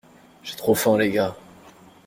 [0.43, 1.35] J'ai trop faim les gars.